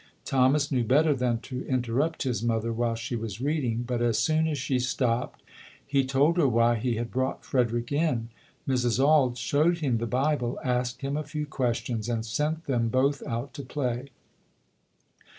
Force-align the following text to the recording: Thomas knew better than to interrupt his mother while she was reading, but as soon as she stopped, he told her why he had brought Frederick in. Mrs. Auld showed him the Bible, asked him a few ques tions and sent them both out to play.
Thomas 0.25 0.71
knew 0.71 0.83
better 0.83 1.13
than 1.13 1.41
to 1.41 1.63
interrupt 1.67 2.23
his 2.23 2.41
mother 2.41 2.73
while 2.73 2.95
she 2.95 3.15
was 3.15 3.39
reading, 3.39 3.83
but 3.83 4.01
as 4.01 4.17
soon 4.17 4.47
as 4.47 4.57
she 4.57 4.79
stopped, 4.79 5.43
he 5.85 6.03
told 6.03 6.37
her 6.37 6.47
why 6.47 6.73
he 6.77 6.95
had 6.95 7.11
brought 7.11 7.45
Frederick 7.45 7.91
in. 7.91 8.29
Mrs. 8.67 8.99
Auld 8.99 9.37
showed 9.37 9.77
him 9.77 9.99
the 9.99 10.07
Bible, 10.07 10.59
asked 10.63 11.01
him 11.01 11.15
a 11.15 11.23
few 11.23 11.45
ques 11.45 11.77
tions 11.85 12.09
and 12.09 12.25
sent 12.25 12.65
them 12.65 12.89
both 12.89 13.21
out 13.27 13.53
to 13.53 13.61
play. 13.61 14.09